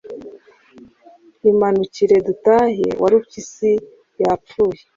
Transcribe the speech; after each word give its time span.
Imanukire 1.51 2.15
dutahe, 2.27 2.87
Warupyisi 3.01 3.71
yapfuye.” 4.21 4.81